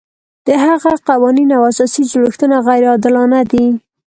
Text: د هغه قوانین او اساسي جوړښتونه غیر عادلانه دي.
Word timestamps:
د 0.47 0.49
هغه 0.65 0.93
قوانین 1.09 1.49
او 1.57 1.61
اساسي 1.71 2.03
جوړښتونه 2.11 2.55
غیر 2.67 2.83
عادلانه 2.91 3.39
دي. 3.51 3.65